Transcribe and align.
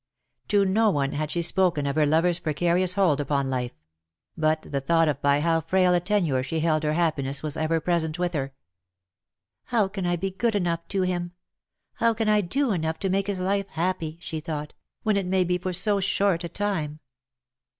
To 0.47 0.65
no 0.65 0.89
one 0.89 1.11
had 1.11 1.29
she 1.29 1.43
spoken 1.43 1.85
of 1.85 1.95
her 1.95 2.07
lo 2.07 2.21
verb's 2.21 2.39
precarious 2.39 2.95
hold 2.95 3.21
upon 3.21 3.51
life; 3.51 3.73
but 4.35 4.63
the 4.63 4.81
thought 4.81 5.07
of 5.07 5.21
by 5.21 5.41
how 5.41 5.61
frail 5.61 5.93
a 5.93 5.99
tenure 5.99 6.41
she 6.41 6.59
held 6.61 6.81
her 6.81 6.93
happiness 6.93 7.43
was 7.43 7.55
ever 7.55 7.79
present 7.79 8.17
with 8.17 8.33
her." 8.33 8.51
How 9.71 9.87
can 9.87 10.07
I 10.07 10.15
be 10.15 10.31
good 10.31 10.55
enough 10.55 10.87
to 10.87 11.03
him?— 11.03 11.33
how 12.01 12.15
can 12.15 12.29
I 12.29 12.41
do 12.41 12.71
enough 12.71 12.97
to 12.97 13.11
make 13.11 13.27
his 13.27 13.41
life 13.41 13.67
happy'}" 13.67 14.17
she 14.21 14.39
though 14.39 14.65
t_, 14.65 14.71
^'^when 15.05 15.17
it 15.17 15.27
may 15.27 15.43
be 15.43 15.59
for 15.59 15.71
so 15.71 15.99
short 15.99 16.43
a 16.43 16.49
time. 16.49 16.99